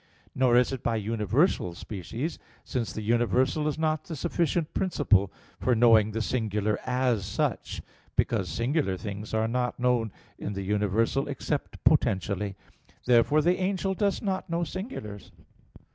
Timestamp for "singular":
6.23-6.79, 8.49-8.97